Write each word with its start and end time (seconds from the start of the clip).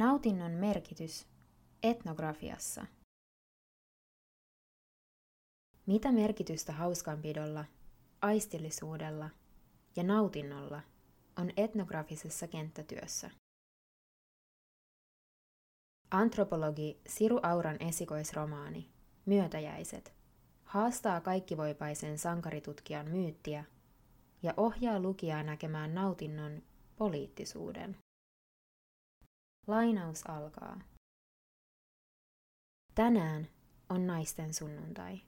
Nautinnon 0.00 0.52
merkitys 0.52 1.26
etnografiassa. 1.82 2.86
Mitä 5.86 6.12
merkitystä 6.12 6.72
hauskanpidolla, 6.72 7.64
aistillisuudella 8.22 9.30
ja 9.96 10.02
nautinnolla 10.02 10.82
on 11.38 11.50
etnografisessa 11.56 12.48
kenttätyössä? 12.48 13.30
Antropologi 16.10 17.00
Siru 17.08 17.40
Auran 17.42 17.76
esikoisromaani 17.80 18.90
Myötäjäiset 19.26 20.12
haastaa 20.64 21.20
kaikkivoipaisen 21.20 22.18
sankaritutkijan 22.18 23.08
myyttiä 23.08 23.64
ja 24.42 24.54
ohjaa 24.56 25.00
lukijaa 25.00 25.42
näkemään 25.42 25.94
nautinnon 25.94 26.62
poliittisuuden. 26.96 27.96
Lainaus 29.70 30.26
alkaa. 30.26 30.80
Tänään 32.94 33.48
on 33.88 34.06
naisten 34.06 34.54
sunnuntai, 34.54 35.20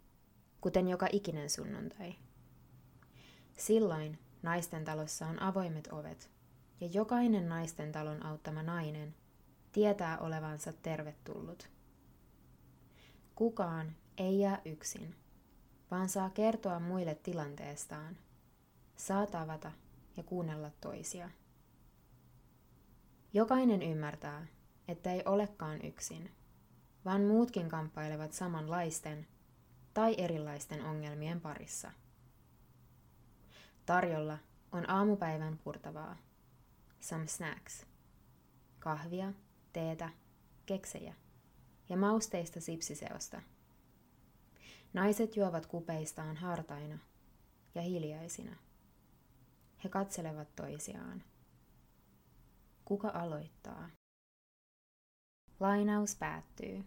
kuten 0.61 0.89
joka 0.89 1.07
ikinen 1.13 1.51
sunnuntai. 1.51 2.15
Silloin 3.57 4.19
naisten 4.43 4.85
talossa 4.85 5.27
on 5.27 5.43
avoimet 5.43 5.89
ovet, 5.93 6.31
ja 6.81 6.87
jokainen 6.87 7.49
naisten 7.49 7.93
talon 7.93 8.27
auttama 8.27 8.63
nainen 8.63 9.15
tietää 9.73 10.19
olevansa 10.19 10.73
tervetullut. 10.73 11.71
Kukaan 13.35 13.97
ei 14.19 14.39
jää 14.39 14.61
yksin, 14.65 15.15
vaan 15.91 16.09
saa 16.09 16.31
kertoa 16.31 16.81
muille 16.81 17.15
tilanteestaan, 17.15 18.17
saa 18.97 19.27
tavata 19.27 19.73
ja 20.17 20.23
kuunnella 20.23 20.71
toisia. 20.81 21.31
Jokainen 23.35 23.83
ymmärtää, 23.83 24.47
että 24.89 25.13
ei 25.13 25.23
olekaan 25.25 25.85
yksin, 25.85 26.31
vaan 27.05 27.23
muutkin 27.23 27.69
kamppailevat 27.69 28.33
samanlaisten 28.33 29.27
tai 29.95 30.15
erilaisten 30.19 30.85
ongelmien 30.85 31.41
parissa. 31.41 31.93
Tarjolla 33.87 34.39
on 34.73 34.91
aamupäivän 34.91 35.59
purtavaa. 35.59 36.17
Some 37.01 37.27
snacks. 37.27 37.87
Kahvia, 38.79 39.33
teetä, 39.73 40.11
keksejä 40.67 41.15
ja 41.89 41.97
mausteista 41.97 42.61
sipsiseosta. 42.61 43.43
Naiset 44.93 45.37
juovat 45.37 45.67
kupeistaan 45.67 46.37
hartaina 46.37 46.99
ja 47.75 47.83
hiljaisina. 47.83 48.57
He 49.85 49.89
katselevat 49.89 50.57
toisiaan. 50.57 51.32
Kuka 52.93 53.09
aloittaa? 53.09 53.91
Lainaus 55.61 56.17
päättyy. 56.17 56.85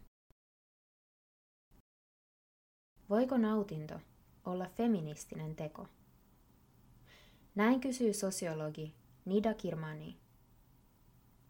Voiko 3.09 3.37
nautinto 3.37 3.99
olla 4.45 4.65
feministinen 4.65 5.55
teko? 5.55 5.87
Näin 7.55 7.79
kysyy 7.79 8.13
sosiologi 8.13 8.95
Nida 9.25 9.53
Kirmani. 9.53 10.17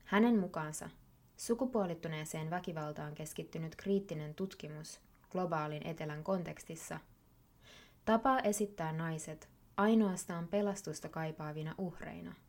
Hänen 0.04 0.40
mukaansa 0.40 0.90
sukupuolittuneeseen 1.38 2.50
väkivaltaan 2.50 3.16
keskittynyt 3.16 3.76
kriittinen 3.76 4.36
tutkimus 4.36 5.02
globaalin 5.32 5.88
etelän 5.88 6.24
kontekstissa 6.24 7.00
tapaa 8.06 8.40
esittää 8.40 8.94
naiset 8.94 9.50
ainoastaan 9.78 10.48
pelastusta 10.48 11.10
kaipaavina 11.10 11.76
uhreina– 11.78 12.36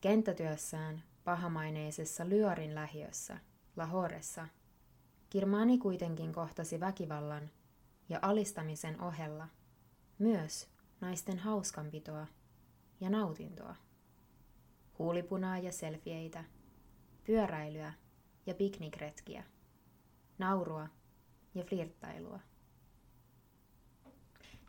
Kenttätyössään 0.00 1.02
pahamaineisessa 1.24 2.28
Lyarin 2.28 2.74
lähiössä, 2.74 3.38
Lahoressa, 3.76 4.48
Kirmani 5.30 5.78
kuitenkin 5.78 6.32
kohtasi 6.32 6.80
väkivallan 6.80 7.50
ja 8.08 8.18
alistamisen 8.22 9.00
ohella 9.00 9.48
myös 10.18 10.68
naisten 11.00 11.38
hauskanpitoa 11.38 12.26
ja 13.00 13.10
nautintoa. 13.10 13.76
Huulipunaa 14.98 15.58
ja 15.58 15.72
selfieitä, 15.72 16.44
pyöräilyä 17.24 17.92
ja 18.46 18.54
piknikretkiä, 18.54 19.44
naurua 20.38 20.88
ja 21.54 21.64
flirttailua. 21.64 22.40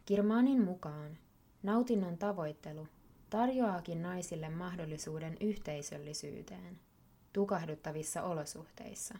Kirmanin 0.05 0.63
mukaan 0.63 1.17
nautinnon 1.63 2.17
tavoittelu 2.17 2.87
tarjoaakin 3.29 4.01
naisille 4.01 4.49
mahdollisuuden 4.49 5.37
yhteisöllisyyteen 5.41 6.79
tukahduttavissa 7.33 8.23
olosuhteissa 8.23 9.15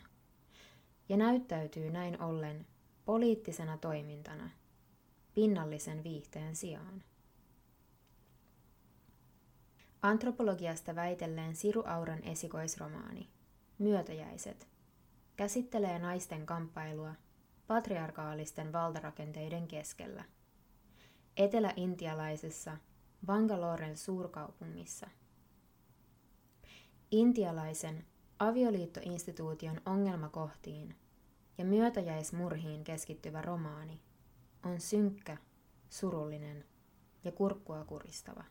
ja 1.10 1.18
näyttäytyy 1.18 1.90
näin 1.90 2.22
ollen 2.22 2.66
poliittisena 3.06 3.78
toimintana 3.78 4.50
pinnallisen 5.34 6.04
viihteen 6.04 6.56
sijaan. 6.56 7.04
Antropologiasta 10.02 10.96
väitelleen 10.96 11.56
Siru 11.56 11.84
Auran 11.86 12.24
esikoisromaani 12.24 13.30
Myötäjäiset 13.80 14.68
käsittelee 15.36 16.00
naisten 16.00 16.46
kamppailua 16.46 17.14
patriarkaalisten 17.68 18.74
valtarakenteiden 18.74 19.68
keskellä. 19.68 20.24
Etelä-intialaisessa 21.38 22.78
Bangaloren 23.26 23.98
suurkaupungissa. 23.98 25.08
Intialaisen 27.12 28.06
avioliittoinstituution 28.40 29.82
ongelmakohtiin 29.86 30.96
ja 31.58 31.66
myötäjäismurhiin 31.66 32.84
keskittyvä 32.84 33.42
romaani 33.42 34.02
on 34.64 34.82
synkkä, 34.82 35.38
surullinen 35.90 36.66
ja 37.24 37.32
kurkkua 37.32 37.86
kuristava. 37.86 38.44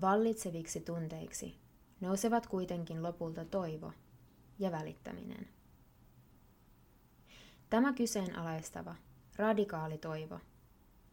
Vallitseviksi 0.00 0.80
tunteiksi 0.80 1.58
nousevat 2.00 2.46
kuitenkin 2.46 3.02
lopulta 3.02 3.44
toivo 3.44 3.92
ja 4.58 4.72
välittäminen. 4.72 5.48
Tämä 7.70 7.92
kyseenalaistava, 7.92 8.94
radikaali 9.36 9.98
toivo 9.98 10.40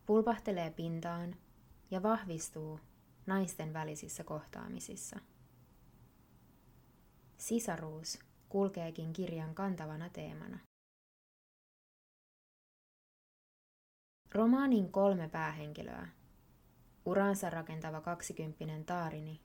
pulpahtelee 0.05 0.71
pintaan 0.71 1.35
ja 1.91 2.03
vahvistuu 2.03 2.79
naisten 3.25 3.73
välisissä 3.73 4.23
kohtaamisissa. 4.23 5.19
Sisaruus 7.37 8.19
kulkeekin 8.49 9.13
kirjan 9.13 9.55
kantavana 9.55 10.09
teemana. 10.09 10.59
Romaanin 14.31 14.91
kolme 14.91 15.29
päähenkilöä, 15.29 16.07
uransa 17.05 17.49
rakentava 17.49 18.01
kaksikymppinen 18.01 18.85
Taarini, 18.85 19.41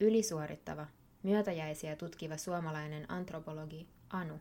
ylisuorittava, 0.00 0.86
myötäjäisiä 1.22 1.96
tutkiva 1.96 2.36
suomalainen 2.36 3.10
antropologi 3.10 3.88
Anu 4.10 4.40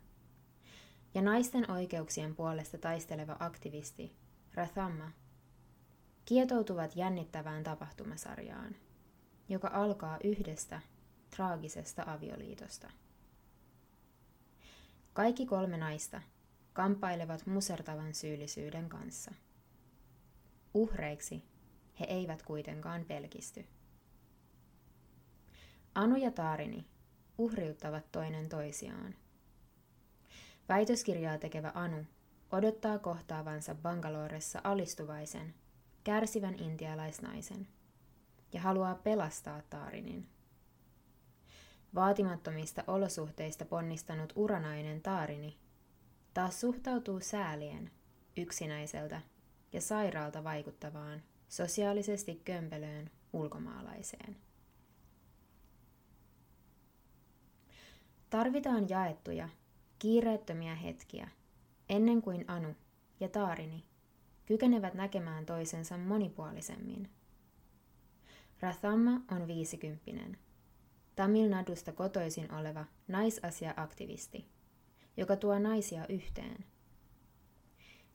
ja 1.13 1.21
naisten 1.21 1.71
oikeuksien 1.71 2.35
puolesta 2.35 2.77
taisteleva 2.77 3.37
aktivisti 3.39 4.15
Rathamma 4.53 5.11
kietoutuvat 6.25 6.95
jännittävään 6.95 7.63
tapahtumasarjaan, 7.63 8.75
joka 9.49 9.69
alkaa 9.73 10.17
yhdestä 10.23 10.81
traagisesta 11.35 12.03
avioliitosta. 12.07 12.89
Kaikki 15.13 15.45
kolme 15.45 15.77
naista 15.77 16.21
kamppailevat 16.73 17.45
musertavan 17.45 18.13
syyllisyyden 18.13 18.89
kanssa. 18.89 19.31
Uhreiksi 20.73 21.43
he 21.99 22.05
eivät 22.05 22.43
kuitenkaan 22.43 23.05
pelkisty. 23.05 23.65
Anu 25.95 26.15
ja 26.15 26.31
Taarini 26.31 26.85
uhriuttavat 27.37 28.11
toinen 28.11 28.49
toisiaan. 28.49 29.15
Väitöskirjaa 30.69 31.37
tekevä 31.37 31.71
Anu 31.73 32.05
odottaa 32.51 32.99
kohtaavansa 32.99 33.75
Bangaloressa 33.75 34.61
alistuvaisen 34.63 35.53
kärsivän 36.03 36.55
intialaisnaisen 36.59 37.67
ja 38.53 38.61
haluaa 38.61 38.95
pelastaa 38.95 39.61
Taarinin. 39.69 40.27
Vaatimattomista 41.95 42.83
olosuhteista 42.87 43.65
ponnistanut 43.65 44.33
uranainen 44.35 45.01
Taarini 45.01 45.57
taas 46.33 46.61
suhtautuu 46.61 47.19
säälien 47.19 47.91
yksinäiseltä 48.37 49.21
ja 49.73 49.81
sairaalta 49.81 50.43
vaikuttavaan 50.43 51.23
sosiaalisesti 51.49 52.41
kömpelöön 52.45 53.11
ulkomaalaiseen. 53.33 54.37
Tarvitaan 58.29 58.89
jaettuja, 58.89 59.49
kiireettömiä 59.99 60.75
hetkiä 60.75 61.29
ennen 61.89 62.21
kuin 62.21 62.45
Anu 62.47 62.75
ja 63.19 63.29
Taarini 63.29 63.90
kykenevät 64.51 64.93
näkemään 64.93 65.45
toisensa 65.45 65.97
monipuolisemmin. 65.97 67.09
Rathamma 68.59 69.21
on 69.31 69.47
viisikymppinen, 69.47 70.37
Tamil 71.15 71.49
Nadusta 71.49 71.91
kotoisin 71.91 72.53
oleva 72.53 72.85
naisasia-aktivisti, 73.07 74.47
joka 75.17 75.35
tuo 75.35 75.59
naisia 75.59 76.07
yhteen. 76.07 76.65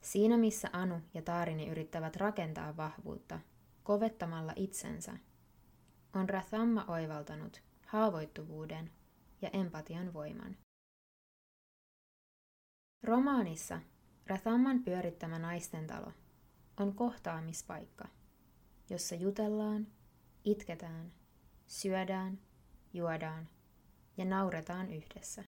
Siinä 0.01 0.37
missä 0.37 0.69
Anu 0.73 1.01
ja 1.15 1.23
Taarini 1.23 1.69
yrittävät 1.69 2.17
rakentaa 2.17 2.77
vahvuutta 2.77 3.41
kovettamalla 3.83 4.53
itsensä, 4.57 5.17
on 6.15 6.29
Rathamma 6.29 6.85
oivaltanut 6.89 7.63
haavoittuvuuden 7.87 8.91
ja 9.43 9.51
empatian 9.53 10.13
voiman. 10.13 10.57
Romaanissa 13.03 13.81
Rathamman 14.27 14.83
pyörittämä 14.83 15.39
naistentalo 15.39 16.13
on 16.81 16.95
kohtaamispaikka, 16.95 18.09
jossa 18.91 19.15
jutellaan, 19.15 19.87
itketään, 20.45 21.13
syödään, 21.67 22.39
juodaan 22.93 23.49
ja 24.17 24.25
nauretaan 24.25 24.93
yhdessä. 24.93 25.45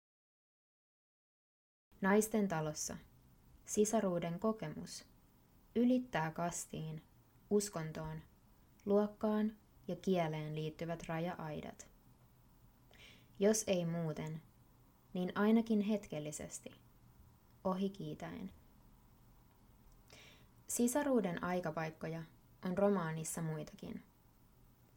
Naisten 2.01 2.47
talossa 2.47 2.97
sisaruuden 3.65 4.39
kokemus 4.39 5.05
ylittää 5.75 6.31
kastiin, 6.31 7.03
uskontoon, 7.49 8.21
luokkaan 8.85 9.57
ja 9.87 9.95
kieleen 9.95 10.55
liittyvät 10.55 11.03
raja-aidat. 11.07 11.87
Jos 13.39 13.63
ei 13.67 13.85
muuten, 13.85 14.41
niin 15.13 15.31
ainakin 15.35 15.81
hetkellisesti, 15.81 16.71
ohi 17.63 17.89
kiitäen. 17.89 18.51
Sisaruuden 20.67 21.43
aikapaikkoja 21.43 22.23
on 22.65 22.77
romaanissa 22.77 23.41
muitakin. 23.41 24.03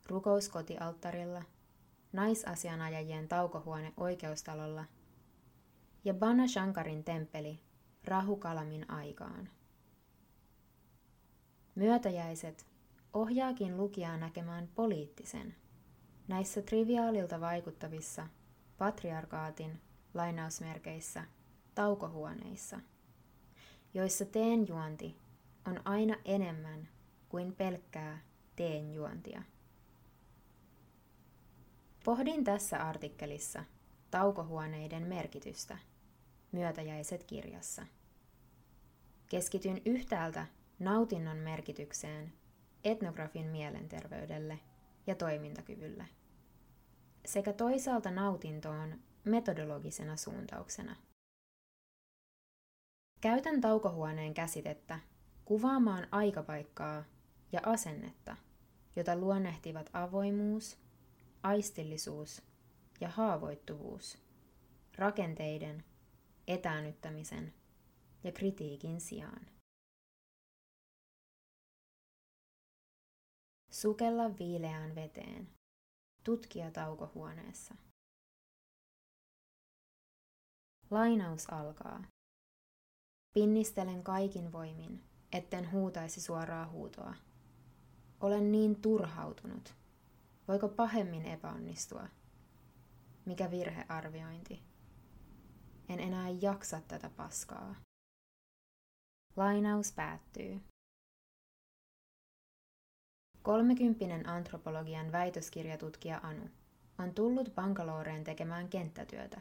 Rukous 0.06 0.48
kotialttarilla, 0.48 1.42
naisasianajajien 2.12 3.28
taukohuone 3.28 3.92
oikeustalolla 3.96 4.84
ja 6.04 6.14
Bana 6.14 6.48
Shankarin 6.48 7.04
temppeli 7.04 7.60
Rahukalamin 8.04 8.90
aikaan. 8.90 9.48
Myötäjäiset 11.74 12.66
ohjaakin 13.12 13.76
lukijaa 13.76 14.16
näkemään 14.16 14.68
poliittisen, 14.74 15.54
näissä 16.28 16.62
triviaalilta 16.62 17.40
vaikuttavissa 17.40 18.26
patriarkaatin 18.78 19.80
lainausmerkeissä 20.14 21.24
taukohuoneissa, 21.74 22.80
joissa 23.94 24.24
teenjuonti 24.24 25.16
on 25.66 25.80
aina 25.84 26.16
enemmän 26.24 26.88
kuin 27.28 27.54
pelkkää 27.56 28.18
teenjuontia. 28.56 29.42
Pohdin 32.04 32.44
tässä 32.44 32.78
artikkelissa 32.88 33.64
taukohuoneiden 34.10 35.06
merkitystä 35.06 35.78
myötäjäiset 36.52 37.24
kirjassa. 37.24 37.86
Keskityn 39.30 39.82
yhtäältä 39.84 40.46
nautinnon 40.78 41.36
merkitykseen 41.36 42.32
etnografin 42.84 43.46
mielenterveydelle 43.46 44.58
ja 45.06 45.14
toimintakyvylle, 45.14 46.06
sekä 47.24 47.52
toisaalta 47.52 48.10
nautintoon 48.10 49.00
metodologisena 49.24 50.16
suuntauksena. 50.16 50.96
Käytän 53.20 53.60
taukohuoneen 53.60 54.34
käsitettä 54.34 55.00
kuvaamaan 55.50 56.08
aikapaikkaa 56.10 57.04
ja 57.52 57.60
asennetta, 57.66 58.36
jota 58.96 59.16
luonnehtivat 59.16 59.90
avoimuus, 59.92 60.78
aistillisuus 61.42 62.42
ja 63.00 63.08
haavoittuvuus, 63.08 64.18
rakenteiden, 64.96 65.84
etäännyttämisen 66.48 67.54
ja 68.24 68.32
kritiikin 68.32 69.00
sijaan. 69.00 69.46
Sukella 73.70 74.38
viileään 74.38 74.94
veteen. 74.94 75.48
Tutkija 76.24 76.70
taukohuoneessa. 76.70 77.74
Lainaus 80.90 81.50
alkaa. 81.50 82.04
Pinnistelen 83.34 84.02
kaikin 84.02 84.52
voimin, 84.52 85.09
etten 85.32 85.72
huutaisi 85.72 86.20
suoraa 86.20 86.66
huutoa. 86.66 87.14
Olen 88.20 88.52
niin 88.52 88.80
turhautunut. 88.80 89.74
Voiko 90.48 90.68
pahemmin 90.68 91.26
epäonnistua? 91.26 92.08
Mikä 93.24 93.50
virhearviointi? 93.50 94.62
En 95.88 96.00
enää 96.00 96.28
jaksa 96.28 96.80
tätä 96.88 97.10
paskaa. 97.16 97.74
Lainaus 99.36 99.92
päättyy. 99.92 100.60
Kolmekymppinen 103.42 104.28
antropologian 104.28 105.12
väitöskirjatutkija 105.12 106.20
Anu 106.22 106.50
on 106.98 107.14
tullut 107.14 107.54
Bangaloreen 107.54 108.24
tekemään 108.24 108.68
kenttätyötä 108.68 109.40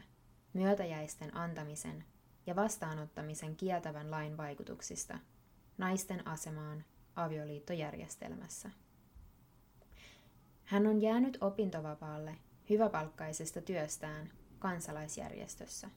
myötäjäisten 0.52 1.36
antamisen 1.36 2.04
ja 2.46 2.56
vastaanottamisen 2.56 3.56
kieltävän 3.56 4.10
lain 4.10 4.36
vaikutuksista 4.36 5.18
naisten 5.78 6.26
asemaan 6.26 6.84
avioliittojärjestelmässä. 7.16 8.70
Hän 10.64 10.86
on 10.86 11.02
jäänyt 11.02 11.38
opintovapaalle 11.40 12.36
hyväpalkkaisesta 12.70 13.60
työstään 13.60 14.30
kansalaisjärjestössä. 14.58 15.90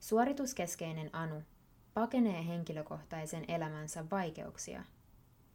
Suorituskeskeinen 0.00 1.10
Anu 1.14 1.42
pakenee 1.94 2.46
henkilökohtaisen 2.46 3.44
elämänsä 3.48 4.04
vaikeuksia 4.10 4.84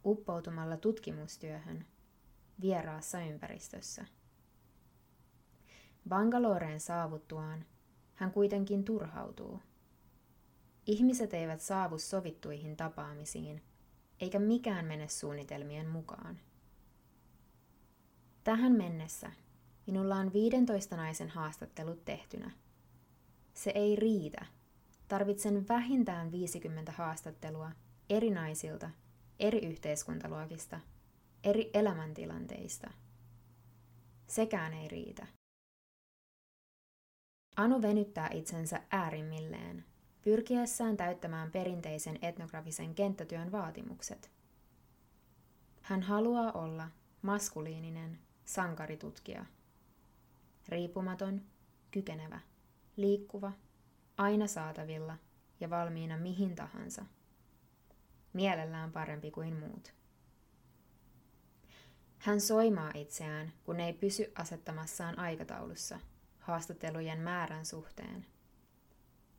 uppoutumalla 0.04 0.76
tutkimustyöhön 0.76 1.86
vieraassa 2.60 3.20
ympäristössä. 3.20 4.06
Bangaloreen 6.08 6.80
saavuttuaan 6.80 7.64
hän 8.14 8.32
kuitenkin 8.32 8.84
turhautuu. 8.84 9.60
Ihmiset 10.90 11.34
eivät 11.34 11.60
saavu 11.60 11.98
sovittuihin 11.98 12.76
tapaamisiin, 12.76 13.62
eikä 14.20 14.38
mikään 14.38 14.86
mene 14.86 15.08
suunnitelmien 15.08 15.88
mukaan. 15.88 16.38
Tähän 18.44 18.72
mennessä 18.72 19.32
minulla 19.86 20.16
on 20.16 20.32
15 20.32 20.96
naisen 20.96 21.28
haastattelut 21.28 22.04
tehtynä. 22.04 22.50
Se 23.54 23.70
ei 23.74 23.96
riitä. 23.96 24.46
Tarvitsen 25.08 25.68
vähintään 25.68 26.32
50 26.32 26.92
haastattelua 26.92 27.70
eri 28.10 28.30
naisilta 28.30 28.90
eri 29.40 29.58
yhteiskuntaluokista, 29.58 30.80
eri 31.44 31.70
elämäntilanteista. 31.74 32.90
Sekään 34.26 34.74
ei 34.74 34.88
riitä. 34.88 35.26
Anu 37.56 37.82
venyttää 37.82 38.28
itsensä 38.32 38.82
äärimmilleen, 38.90 39.84
pyrkiessään 40.22 40.96
täyttämään 40.96 41.50
perinteisen 41.50 42.18
etnografisen 42.22 42.94
kenttätyön 42.94 43.52
vaatimukset. 43.52 44.30
Hän 45.82 46.02
haluaa 46.02 46.52
olla 46.52 46.88
maskuliininen 47.22 48.18
sankaritutkija. 48.44 49.44
Riippumaton, 50.68 51.42
kykenevä, 51.90 52.40
liikkuva, 52.96 53.52
aina 54.16 54.46
saatavilla 54.46 55.16
ja 55.60 55.70
valmiina 55.70 56.18
mihin 56.18 56.54
tahansa– 56.54 57.04
mielellään 58.32 58.92
parempi 58.92 59.30
kuin 59.30 59.56
muut. 59.56 59.92
Hän 62.18 62.40
soimaa 62.40 62.90
itseään, 62.94 63.52
kun 63.64 63.80
ei 63.80 63.92
pysy 63.92 64.32
asettamassaan 64.34 65.18
aikataulussa 65.18 66.00
haastattelujen 66.38 67.20
määrän 67.20 67.66
suhteen, 67.66 68.26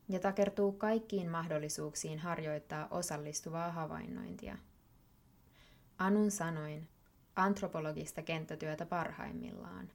ja 0.10 0.20
takertuu 0.20 0.72
kaikkiin 0.72 1.30
mahdollisuuksiin 1.30 2.20
harjoittaa 2.20 2.88
osallistuvaa 2.92 3.72
havainnointia. 3.72 4.58
Anun 5.98 6.32
sanoin, 6.32 6.88
antropologista 7.36 8.22
kenttätyötä 8.22 8.86
parhaimmillaan. 8.86 9.92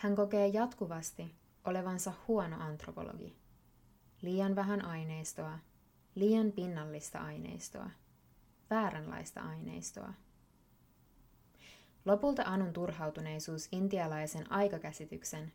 Hän 0.00 0.16
kokee 0.16 0.46
jatkuvasti 0.46 1.34
olevansa 1.64 2.12
huono 2.28 2.56
antropologi. 2.60 3.36
Liian 4.22 4.56
vähän 4.56 4.84
aineistoa 4.84 5.58
liian 6.16 6.52
pinnallista 6.52 7.18
aineistoa, 7.18 7.90
vääränlaista 8.70 9.40
aineistoa. 9.40 10.12
Lopulta 12.04 12.42
Anun 12.42 12.72
turhautuneisuus 12.72 13.68
intialaisen 13.72 14.52
aikakäsityksen 14.52 15.52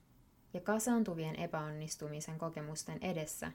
ja 0.53 0.61
kasaantuvien 0.61 1.35
epäonnistumisen 1.35 2.37
kokemusten 2.37 2.97
edessä 3.01 3.51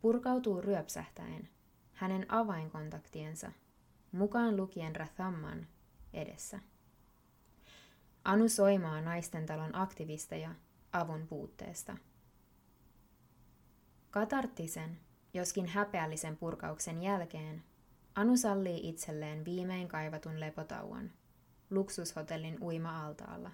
purkautuu 0.00 0.60
ryöpsähtäen 0.60 1.48
hänen 1.92 2.26
avainkontaktiensa, 2.28 3.52
mukaan 4.12 4.56
lukien 4.56 4.96
Rathamman, 4.96 5.66
edessä. 6.12 6.60
Anu 8.24 8.48
soimaa 8.48 9.00
naisten 9.00 9.46
talon 9.46 9.74
aktivisteja 9.74 10.54
avun 10.92 11.26
puutteesta. 11.26 11.96
Katarttisen, 14.10 14.98
joskin 15.34 15.66
häpeällisen 15.66 16.36
purkauksen 16.36 17.02
jälkeen, 17.02 17.62
Anu 18.14 18.36
sallii 18.36 18.88
itselleen 18.88 19.44
viimein 19.44 19.88
kaivatun 19.88 20.40
lepotauon, 20.40 21.10
luksushotellin 21.70 22.62
uima-altaalla. 22.62 23.50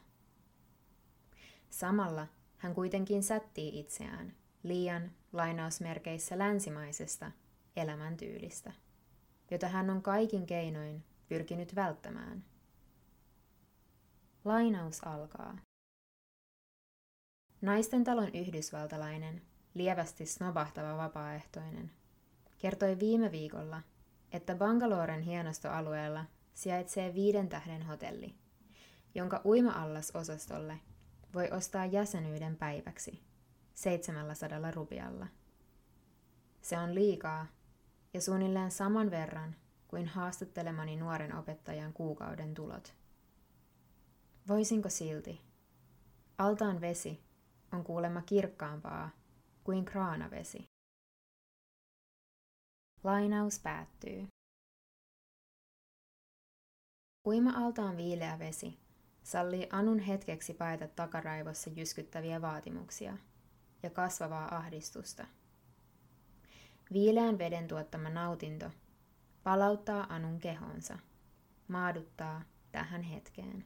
Samalla 1.70 2.26
hän 2.56 2.74
kuitenkin 2.74 3.22
sättii 3.22 3.78
itseään 3.78 4.34
liian 4.62 5.10
lainausmerkeissä 5.32 6.38
länsimaisesta 6.38 7.32
elämäntyylistä, 7.76 8.72
jota 9.50 9.68
hän 9.68 9.90
on 9.90 10.02
kaikin 10.02 10.46
keinoin 10.46 11.04
pyrkinyt 11.28 11.74
välttämään. 11.74 12.44
Lainaus 14.44 15.04
alkaa. 15.04 15.58
Naisten 17.60 18.04
talon 18.04 18.34
yhdysvaltalainen, 18.34 19.42
lievästi 19.74 20.26
snobahtava 20.26 20.96
vapaaehtoinen, 20.96 21.90
kertoi 22.58 22.98
viime 22.98 23.32
viikolla, 23.32 23.82
että 24.32 24.54
Bangaloren 24.54 25.22
hienostoalueella 25.22 26.24
sijaitsee 26.54 27.14
viiden 27.14 27.48
tähden 27.48 27.82
hotelli, 27.82 28.34
jonka 29.14 29.40
uima-allasosastolle 29.44 30.80
voi 31.36 31.50
ostaa 31.50 31.86
jäsenyyden 31.86 32.56
päiväksi 32.56 33.22
700 33.74 34.70
rupialla. 34.70 35.26
Se 36.62 36.78
on 36.78 36.94
liikaa 36.94 37.46
ja 38.14 38.20
suunnilleen 38.20 38.70
saman 38.70 39.10
verran 39.10 39.56
kuin 39.88 40.06
haastattelemani 40.06 40.96
nuoren 40.96 41.34
opettajan 41.34 41.92
kuukauden 41.92 42.54
tulot. 42.54 42.94
Voisinko 44.48 44.88
silti? 44.88 45.40
Altaan 46.38 46.80
vesi 46.80 47.20
on 47.72 47.84
kuulemma 47.84 48.22
kirkkaampaa 48.22 49.10
kuin 49.64 49.84
kraanavesi. 49.84 50.64
Lainaus 53.04 53.58
päättyy. 53.58 54.26
Uima-altaan 57.26 57.96
viileä 57.96 58.38
vesi 58.38 58.85
sallii 59.26 59.68
Anun 59.72 59.98
hetkeksi 59.98 60.54
paeta 60.54 60.88
takaraivossa 60.88 61.70
jyskyttäviä 61.70 62.42
vaatimuksia 62.42 63.16
ja 63.82 63.90
kasvavaa 63.90 64.56
ahdistusta. 64.56 65.26
Viileän 66.92 67.38
veden 67.38 67.68
tuottama 67.68 68.10
nautinto 68.10 68.70
palauttaa 69.42 70.06
Anun 70.08 70.38
kehonsa, 70.38 70.98
maaduttaa 71.68 72.42
tähän 72.72 73.02
hetkeen. 73.02 73.64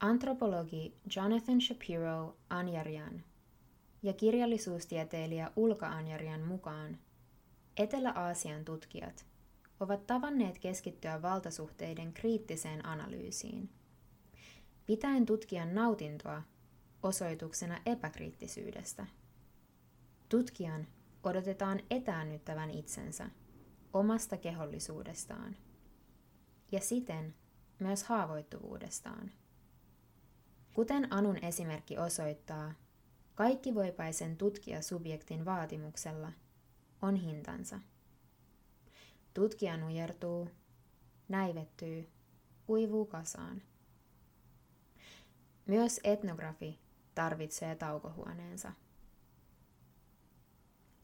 Antropologi 0.00 0.96
Jonathan 1.16 1.60
Shapiro 1.60 2.36
Anjarian 2.48 3.24
ja 4.02 4.12
kirjallisuustieteilijä 4.12 5.50
Ulka 5.56 5.88
Anjarian 5.88 6.40
mukaan 6.40 6.98
Etelä-Aasian 7.76 8.64
tutkijat 8.64 9.29
ovat 9.80 10.06
tavanneet 10.06 10.58
keskittyä 10.58 11.22
valtasuhteiden 11.22 12.12
kriittiseen 12.12 12.86
analyysiin, 12.86 13.70
pitäen 14.86 15.26
tutkijan 15.26 15.74
nautintoa 15.74 16.42
osoituksena 17.02 17.80
epäkriittisyydestä. 17.86 19.06
Tutkijan 20.28 20.86
odotetaan 21.22 21.80
etäännyttävän 21.90 22.70
itsensä 22.70 23.30
omasta 23.92 24.36
kehollisuudestaan 24.36 25.56
ja 26.72 26.80
siten 26.80 27.34
myös 27.78 28.02
haavoittuvuudestaan. 28.02 29.30
Kuten 30.74 31.12
Anun 31.12 31.44
esimerkki 31.44 31.98
osoittaa, 31.98 32.74
kaikki 33.34 33.74
voipaisen 33.74 34.36
tutkijasubjektin 34.36 35.44
vaatimuksella 35.44 36.32
on 37.02 37.16
hintansa. 37.16 37.80
Tutkija 39.34 39.76
nujertuu, 39.76 40.50
näivettyy, 41.28 42.08
uivuu 42.68 43.06
kasaan. 43.06 43.62
Myös 45.66 46.00
etnografi 46.04 46.78
tarvitsee 47.14 47.74
taukohuoneensa. 47.74 48.72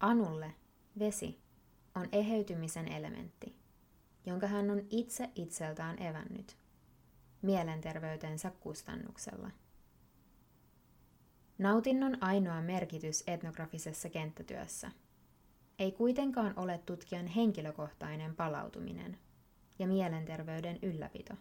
Anulle 0.01 0.55
vesi 0.99 1.41
on 1.95 2.09
eheytymisen 2.13 2.89
elementti, 2.89 3.57
jonka 4.27 4.47
hän 4.47 4.71
on 4.71 4.87
itse 4.91 5.31
itseltään 5.35 6.03
evännyt 6.03 6.57
mielenterveytensä 7.43 8.53
kustannuksella. 8.61 9.51
Nautinnon 11.59 12.23
ainoa 12.23 12.61
merkitys 12.61 13.25
etnografisessa 13.27 14.09
kenttätyössä 14.09 14.91
ei 15.79 15.93
kuitenkaan 15.93 16.59
ole 16.59 16.79
tutkijan 16.79 17.27
henkilökohtainen 17.27 18.37
palautuminen 18.37 19.19
ja 19.79 19.87
mielenterveyden 19.87 20.79
ylläpito. 20.83 21.35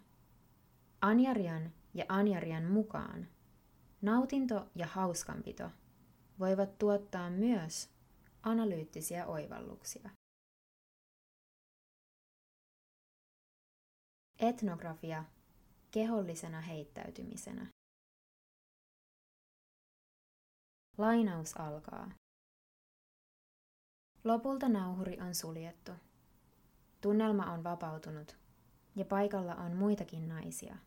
Anjarian 1.01 1.71
ja 1.93 2.05
Anjarian 2.09 2.63
mukaan 2.63 3.27
nautinto 4.01 4.69
ja 4.75 4.87
hauskanpito 4.87 5.71
voivat 6.39 6.77
tuottaa 6.77 7.29
myös 7.29 7.89
analyyttisiä 8.43 9.25
oivalluksia. 9.27 10.09
Etnografia 14.39 15.23
kehollisena 15.91 16.61
heittäytymisenä. 16.61 17.67
Lainaus 20.97 21.57
alkaa. 21.57 22.11
Lopulta 24.25 24.69
nauhuri 24.69 25.17
on 25.21 25.35
suljettu. 25.35 25.91
Tunnelma 27.01 27.51
on 27.51 27.63
vapautunut 27.63 28.37
ja 28.95 29.05
paikalla 29.05 29.55
on 29.55 29.75
muitakin 29.75 30.27
naisia. 30.29 30.77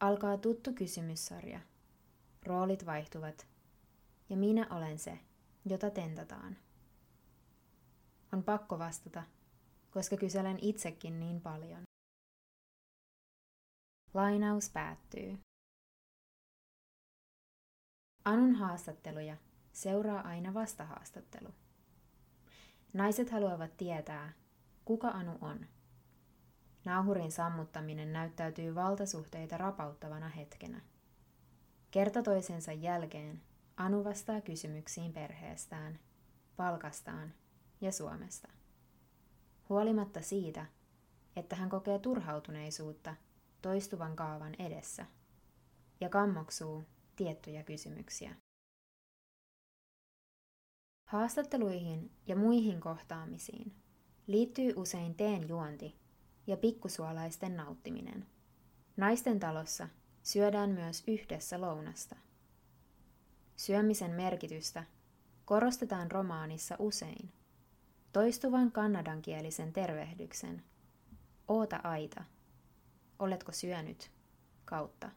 Alkaa 0.00 0.38
tuttu 0.38 0.72
kysymyssarja. 0.72 1.60
Roolit 2.46 2.86
vaihtuvat 2.86 3.46
ja 4.30 4.36
minä 4.36 4.66
olen 4.70 4.98
se, 4.98 5.18
jota 5.64 5.90
tentataan. 5.90 6.56
On 8.32 8.44
pakko 8.44 8.78
vastata, 8.78 9.22
koska 9.90 10.16
kyselen 10.16 10.58
itsekin 10.62 11.20
niin 11.20 11.40
paljon. 11.40 11.82
Lainaus 14.14 14.70
päättyy. 14.70 15.38
Anun 18.24 18.54
haastatteluja 18.54 19.36
seuraa 19.76 20.20
aina 20.20 20.54
vastahaastattelu. 20.54 21.48
Naiset 22.92 23.30
haluavat 23.30 23.76
tietää, 23.76 24.32
kuka 24.84 25.08
Anu 25.08 25.38
on. 25.40 25.66
Nauhurin 26.84 27.32
sammuttaminen 27.32 28.12
näyttäytyy 28.12 28.74
valtasuhteita 28.74 29.56
rapauttavana 29.56 30.28
hetkenä. 30.28 30.80
Kerta 31.90 32.22
toisensa 32.22 32.72
jälkeen 32.72 33.42
Anu 33.76 34.04
vastaa 34.04 34.40
kysymyksiin 34.40 35.12
perheestään, 35.12 35.98
palkastaan 36.56 37.32
ja 37.80 37.92
Suomesta. 37.92 38.48
Huolimatta 39.68 40.20
siitä, 40.20 40.66
että 41.36 41.56
hän 41.56 41.68
kokee 41.68 41.98
turhautuneisuutta 41.98 43.16
toistuvan 43.62 44.16
kaavan 44.16 44.54
edessä 44.58 45.06
ja 46.00 46.08
kammoksuu 46.08 46.84
tiettyjä 47.16 47.62
kysymyksiä. 47.62 48.45
Haastatteluihin 51.06 52.10
ja 52.26 52.36
muihin 52.36 52.80
kohtaamisiin 52.80 53.72
liittyy 54.26 54.72
usein 54.76 55.14
teen 55.14 55.48
juonti 55.48 55.96
ja 56.46 56.56
pikkusuolaisten 56.56 57.56
nauttiminen. 57.56 58.26
Naisten 58.96 59.40
talossa 59.40 59.88
syödään 60.22 60.70
myös 60.70 61.04
yhdessä 61.06 61.60
lounasta. 61.60 62.16
Syömisen 63.56 64.10
merkitystä 64.10 64.84
korostetaan 65.44 66.10
romaanissa 66.10 66.76
usein. 66.78 67.32
Toistuvan 68.12 68.72
kanadankielisen 68.72 69.72
tervehdyksen 69.72 70.62
Oota 71.48 71.80
aita– 71.84 72.24
Oletko 73.18 73.52
syönyt? 73.52 74.10
kautta. 74.64 75.10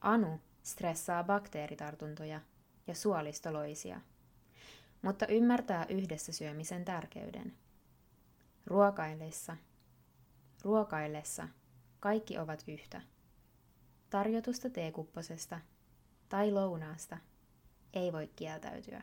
Anu 0.00 0.40
stressaa 0.62 1.24
bakteeritartuntoja 1.24 2.40
ja 2.86 2.94
suolistoloisia, 2.94 4.00
mutta 5.02 5.26
ymmärtää 5.26 5.86
yhdessä 5.88 6.32
syömisen 6.32 6.84
tärkeyden. 6.84 7.52
Ruokaillessa, 8.66 9.56
ruokaillessa 10.62 11.48
kaikki 12.00 12.38
ovat 12.38 12.64
yhtä. 12.68 13.02
Tarjotusta 14.10 14.70
teekupposesta 14.70 15.60
tai 16.28 16.52
lounaasta 16.52 17.18
ei 17.92 18.12
voi 18.12 18.30
kieltäytyä. 18.36 19.02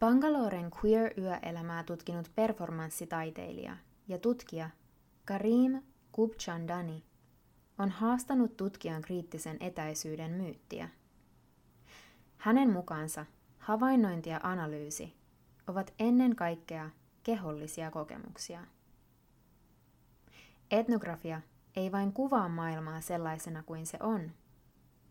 Bangaloren 0.00 0.70
queer-yöelämää 0.70 1.82
tutkinut 1.82 2.32
performanssitaiteilija 2.34 3.76
ja 4.08 4.18
tutkija 4.18 4.70
Karim 5.24 5.82
Kubchandani 6.12 7.04
on 7.78 7.90
haastanut 7.90 8.56
tutkijan 8.56 9.02
kriittisen 9.02 9.56
etäisyyden 9.60 10.30
myyttiä. 10.30 10.88
Hänen 12.36 12.70
mukaansa 12.70 13.26
havainnointi 13.58 14.30
ja 14.30 14.40
analyysi 14.42 15.14
ovat 15.66 15.94
ennen 15.98 16.36
kaikkea 16.36 16.90
kehollisia 17.22 17.90
kokemuksia. 17.90 18.60
Etnografia 20.70 21.40
ei 21.76 21.92
vain 21.92 22.12
kuvaa 22.12 22.48
maailmaa 22.48 23.00
sellaisena 23.00 23.62
kuin 23.62 23.86
se 23.86 23.98
on, 24.00 24.30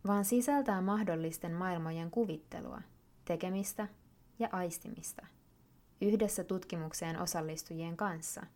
vaan 0.06 0.24
sisältää 0.24 0.80
mahdollisten 0.80 1.52
maailmojen 1.52 2.10
kuvittelua, 2.10 2.82
tekemistä 3.24 3.88
ja 4.38 4.48
aistimista 4.52 5.26
yhdessä 6.00 6.44
tutkimukseen 6.44 7.20
osallistujien 7.20 7.96
kanssa. 7.96 8.46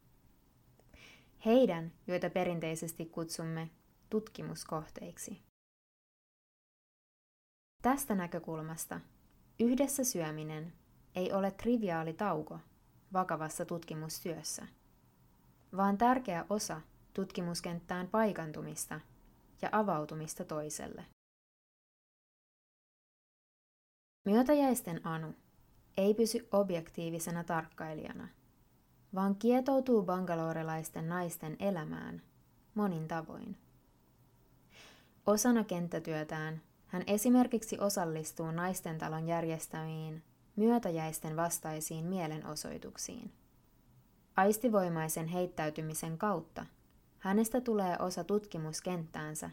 Heidän, 1.45 1.93
joita 2.07 2.31
perinteisesti 2.31 3.07
kutsumme 3.07 3.71
tutkimuskohteiksi. 4.13 5.43
Tästä 7.83 8.15
näkökulmasta 8.15 9.01
yhdessä 9.61 10.05
syöminen 10.05 10.73
ei 11.15 11.33
ole 11.33 11.51
triviaali 11.51 12.13
tauko 12.13 12.59
vakavassa 13.13 13.65
tutkimustyössä, 13.65 14.67
vaan 15.77 15.99
tärkeä 15.99 16.47
osa 16.51 16.81
tutkimuskenttään 17.15 18.09
paikantumista 18.09 19.01
ja 19.63 19.69
avautumista 19.73 20.45
toiselle. 20.45 21.05
Myötäjäisten 24.25 25.07
Anu 25.07 25.35
ei 25.97 26.15
pysy 26.15 26.49
objektiivisena 26.53 27.45
tarkkailijana, 27.45 28.29
vaan 29.15 29.37
kietoutuu 29.37 30.03
bangalorelaisten 30.03 31.09
naisten 31.09 31.57
elämään 31.59 32.23
monin 32.75 33.09
tavoin. 33.09 33.62
Osana 35.27 35.65
kenttätyötään 35.65 36.63
hän 36.87 37.03
esimerkiksi 37.07 37.79
osallistuu 37.81 38.51
naisten 38.51 38.99
talon 38.99 39.27
järjestämiin 39.27 40.23
myötäjäisten 40.57 41.37
vastaisiin 41.37 42.05
mielenosoituksiin. 42.05 43.33
Aistivoimaisen 44.37 45.27
heittäytymisen 45.27 46.19
kautta 46.19 46.67
hänestä 47.19 47.61
tulee 47.61 47.97
osa 47.99 48.25
tutkimuskenttäänsä 48.25 49.51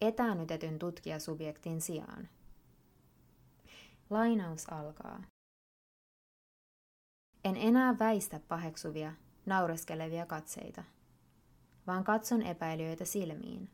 etäännytetyn 0.00 0.78
tutkijasubjektin 0.78 1.80
sijaan. 1.80 2.28
Lainaus 4.10 4.72
alkaa. 4.72 5.22
En 7.44 7.56
enää 7.56 7.98
väistä 7.98 8.40
paheksuvia, 8.48 9.12
naureskelevia 9.46 10.26
katseita, 10.26 10.84
vaan 11.86 12.04
katson 12.04 12.42
epäilijöitä 12.42 13.04
silmiin, 13.04 13.70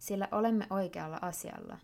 sillä 0.00 0.28
olemme 0.32 0.66
oikealla 0.70 1.18
asialla. 1.22 1.78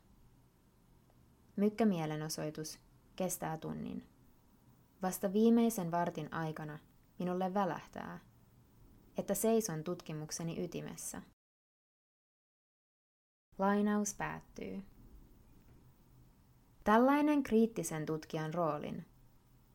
Mykkämielenosoitus 1.56 2.78
kestää 3.16 3.58
tunnin. 3.58 4.08
Vasta 5.02 5.32
viimeisen 5.32 5.90
vartin 5.90 6.34
aikana 6.34 6.78
minulle 7.18 7.54
välähtää, 7.54 8.20
että 9.18 9.34
seison 9.34 9.84
tutkimukseni 9.84 10.64
ytimessä. 10.64 11.22
Lainaus 13.58 14.14
päättyy. 14.14 14.82
Tällainen 16.84 17.42
kriittisen 17.42 18.06
tutkijan 18.06 18.54
roolin 18.54 19.04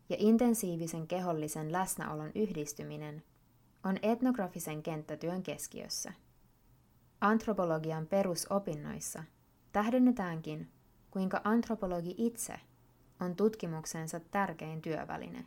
ja 0.10 0.16
intensiivisen 0.20 1.08
kehollisen 1.08 1.72
läsnäolon 1.72 2.32
yhdistyminen 2.36 3.24
on 3.84 3.98
etnografisen 4.02 4.84
kenttätyön 4.84 5.44
keskiössä. 5.44 6.14
Antropologian 7.22 8.08
perusopinnoissa 8.08 9.24
tähdennetäänkin, 9.72 10.72
kuinka 11.12 11.42
antropologi 11.44 12.16
itse 12.18 12.60
on 13.20 13.36
tutkimuksensa 13.36 14.20
tärkein 14.20 14.82
työväline. 14.82 15.46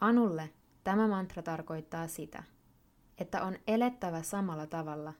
Anulle 0.00 0.50
tämä 0.84 1.08
mantra 1.08 1.42
tarkoittaa 1.42 2.08
sitä, 2.08 2.42
että 3.18 3.42
on 3.42 3.56
elettävä 3.66 4.22
samalla 4.22 4.66
tavalla 4.66 5.12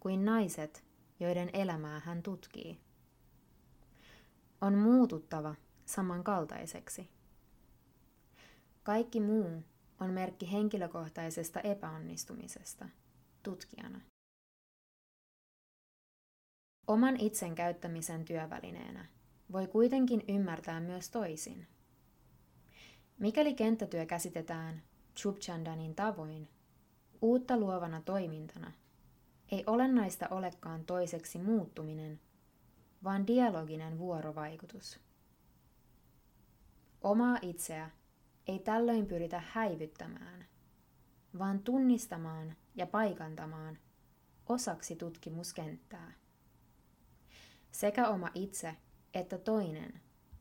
kuin 0.00 0.24
naiset, 0.24 0.84
joiden 1.20 1.50
elämää 1.52 2.00
hän 2.04 2.22
tutkii. 2.22 2.80
On 4.60 4.74
muututtava 4.74 5.54
samankaltaiseksi. 5.86 7.10
Kaikki 8.82 9.20
muu 9.20 9.62
on 10.00 10.10
merkki 10.10 10.52
henkilökohtaisesta 10.52 11.60
epäonnistumisesta 11.60 12.88
tutkijana. 13.48 14.00
Oman 16.86 17.20
itsen 17.20 17.54
käyttämisen 17.54 18.24
työvälineenä 18.24 19.06
voi 19.52 19.66
kuitenkin 19.66 20.24
ymmärtää 20.28 20.80
myös 20.80 21.10
toisin. 21.10 21.66
Mikäli 23.18 23.54
kenttätyö 23.54 24.06
käsitetään 24.06 24.82
Chubchandanin 25.16 25.94
tavoin 25.94 26.48
uutta 27.22 27.56
luovana 27.56 28.00
toimintana, 28.00 28.72
ei 29.52 29.64
olennaista 29.66 30.28
olekaan 30.30 30.84
toiseksi 30.84 31.38
muuttuminen, 31.38 32.20
vaan 33.04 33.26
dialoginen 33.26 33.98
vuorovaikutus. 33.98 35.00
Omaa 37.00 37.38
itseä 37.42 37.90
ei 38.46 38.58
tällöin 38.58 39.06
pyritä 39.06 39.42
häivyttämään, 39.52 40.44
vaan 41.38 41.58
tunnistamaan 41.62 42.56
ja 42.78 42.86
paikantamaan 42.86 43.78
osaksi 44.48 44.96
tutkimuskenttää. 44.96 46.12
Sekä 47.72 48.08
oma 48.08 48.30
itse 48.34 48.76
että 49.14 49.38
toinen 49.38 50.00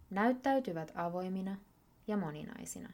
näyttäytyvät 0.10 0.92
avoimina 0.96 1.58
ja 2.08 2.18
moninaisina. 2.18 2.90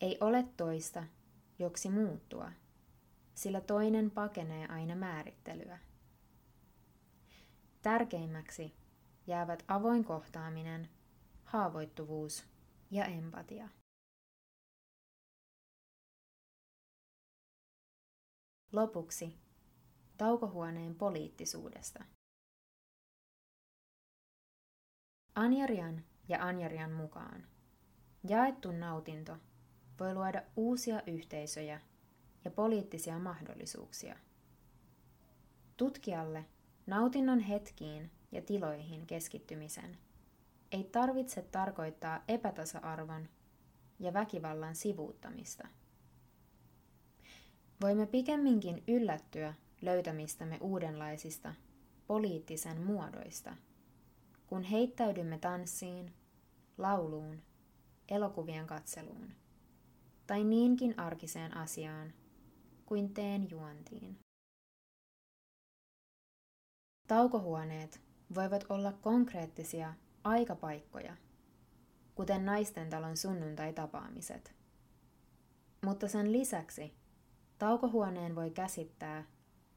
Ei 0.00 0.18
ole 0.20 0.46
toista, 0.56 1.04
joksi 1.58 1.90
muuttua, 1.90 2.52
sillä 3.34 3.60
toinen 3.60 4.10
pakenee 4.10 4.66
aina 4.66 4.96
määrittelyä. 4.96 5.78
Tärkeimmäksi 7.82 8.74
jäävät 9.26 9.64
avoin 9.68 10.04
kohtaaminen, 10.04 10.88
haavoittuvuus 11.44 12.44
ja 12.90 13.04
empatia. 13.04 13.68
Lopuksi 18.72 19.38
taukohuoneen 20.16 20.94
poliittisuudesta. 20.94 22.04
Anjarian 25.34 26.04
ja 26.28 26.46
Anjarian 26.46 26.92
mukaan 26.92 27.46
jaettu 28.28 28.72
nautinto 28.72 29.36
voi 30.00 30.14
luoda 30.14 30.42
uusia 30.56 31.02
yhteisöjä 31.06 31.80
ja 32.44 32.50
poliittisia 32.50 33.18
mahdollisuuksia. 33.18 34.16
Tutkijalle 35.76 36.44
nautinnon 36.86 37.40
hetkiin 37.40 38.10
ja 38.32 38.42
tiloihin 38.42 39.06
keskittymisen 39.06 39.98
ei 40.70 40.84
tarvitse 40.84 41.42
tarkoittaa 41.42 42.24
epätasa-arvon 42.28 43.28
ja 43.98 44.12
väkivallan 44.12 44.74
sivuuttamista. 44.76 45.68
Voimme 47.82 48.06
pikemminkin 48.06 48.84
yllättyä 48.88 49.54
löytämistämme 49.82 50.58
uudenlaisista 50.60 51.54
poliittisen 52.06 52.80
muodoista– 52.80 53.56
kun 54.52 54.62
heittäydymme 54.62 55.38
tanssiin, 55.38 56.12
lauluun, 56.78 57.42
elokuvien 58.08 58.66
katseluun 58.66 59.32
tai 60.26 60.44
niinkin 60.44 60.98
arkiseen 60.98 61.56
asiaan 61.56 62.12
kuin 62.86 63.14
teen 63.14 63.50
juontiin. 63.50 64.18
Taukohuoneet 67.08 68.00
voivat 68.34 68.64
olla 68.68 68.92
konkreettisia 68.92 69.94
aikapaikkoja, 70.24 71.16
kuten 72.14 72.44
naisten 72.44 72.90
talon 72.90 73.16
sunnuntai-tapaamiset. 73.16 74.54
Mutta 75.84 76.08
sen 76.08 76.32
lisäksi 76.32 76.94
taukohuoneen 77.62 78.34
voi 78.34 78.50
käsittää 78.50 79.24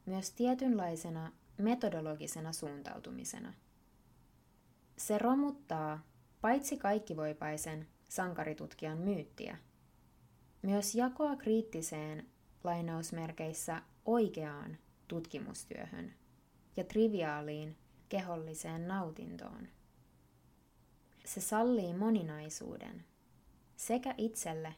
myös 0.05 0.31
tietynlaisena 0.31 1.31
metodologisena 1.57 2.53
suuntautumisena– 2.53 3.53
se 4.97 5.17
romuttaa 5.17 5.99
paitsi 6.41 6.77
kaikkivoipaisen 6.77 7.87
sankaritutkijan 8.09 8.97
myyttiä, 8.97 9.57
myös 10.61 10.95
jakoa 10.95 11.35
kriittiseen 11.35 12.29
lainausmerkeissä 12.63 13.81
oikeaan 14.05 14.77
tutkimustyöhön 15.07 16.13
ja 16.77 16.83
triviaaliin 16.83 17.77
keholliseen 18.09 18.87
nautintoon. 18.87 19.67
Se 21.25 21.41
sallii 21.41 21.93
moninaisuuden 21.93 23.05
sekä 23.75 24.15
itselle 24.17 24.75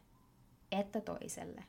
että 0.72 1.02
toiselle. 1.02 1.64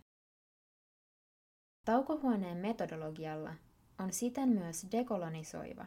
Taukohuoneen 1.89 2.57
metodologialla 2.57 3.55
on 3.99 4.13
siten 4.13 4.49
myös 4.49 4.87
dekolonisoiva, 4.93 5.87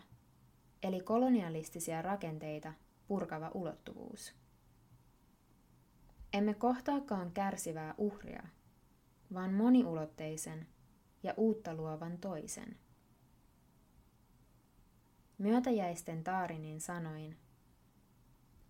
eli 0.83 0.99
kolonialistisia 1.01 2.01
rakenteita 2.01 2.73
purkava 3.07 3.51
ulottuvuus. 3.53 4.33
Emme 6.33 6.53
kohtaakaan 6.53 7.31
kärsivää 7.31 7.95
uhria, 7.97 8.43
vaan 9.33 9.53
moniulotteisen 9.53 10.67
ja 11.23 11.33
uutta 11.37 11.73
luovan 11.73 12.17
toisen. 12.17 12.77
Myötäjäisten 15.37 16.23
Taarinin 16.23 16.81
sanoin, 16.81 17.37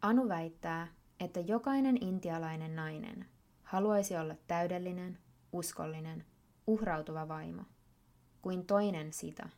Anu 0.02 0.30
väittää, 0.30 0.88
että 1.20 1.40
jokainen 1.40 1.98
intialainen 2.04 2.76
nainen 2.76 3.26
haluaisi 3.64 4.18
olla 4.18 4.36
täydellinen, 4.48 5.18
uskollinen, 5.54 6.31
uhrautuva 6.68 7.28
vaimo, 7.28 7.64
kuin 8.42 8.66
toinen 8.68 9.14
sitä. 9.14 9.50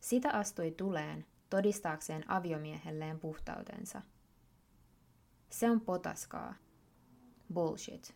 Sitä 0.00 0.30
astui 0.30 0.70
tuleen 0.70 1.26
todistaakseen 1.50 2.30
aviomiehelleen 2.30 3.20
puhtautensa. 3.20 4.02
Se 5.50 5.70
on 5.70 5.80
potaskaa. 5.80 6.54
Bullshit. 7.54 8.14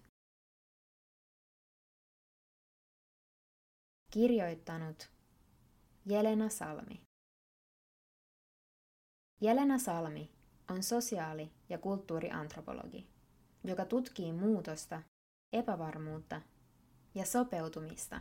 Kirjoittanut 4.12 5.10
Jelena 6.06 6.48
Salmi. 6.48 7.02
Jelena 9.40 9.78
Salmi 9.78 10.30
on 10.70 10.82
sosiaali- 10.82 11.52
ja 11.68 11.78
kulttuuriantropologi, 11.78 13.08
joka 13.64 13.84
tutkii 13.84 14.32
muutosta, 14.32 15.02
epävarmuutta 15.52 16.42
ja 17.18 17.26
sopeutumista. 17.26 18.20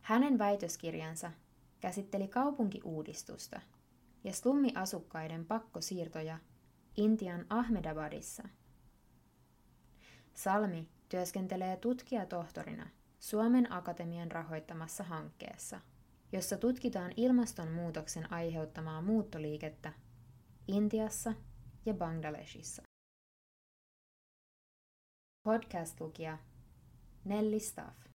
Hänen 0.00 0.38
väitöskirjansa 0.38 1.32
käsitteli 1.80 2.28
kaupunkiuudistusta 2.28 3.60
ja 4.24 4.32
slummiasukkaiden 4.32 5.46
pakkosiirtoja 5.46 6.38
Intian 6.96 7.46
Ahmedabadissa. 7.50 8.48
Salmi 10.34 10.88
työskentelee 11.08 11.76
tutkijatohtorina 11.76 12.86
Suomen 13.18 13.72
Akatemian 13.72 14.30
rahoittamassa 14.30 15.04
hankkeessa, 15.04 15.80
jossa 16.32 16.56
tutkitaan 16.56 17.12
ilmastonmuutoksen 17.16 18.32
aiheuttamaa 18.32 19.02
muuttoliikettä 19.02 19.92
Intiassa 20.68 21.34
ja 21.86 21.94
Bangladeshissa. 21.94 22.82
Podcast-lukija 25.42 26.38
Nelly 27.24 27.58
Staff. 27.60 28.09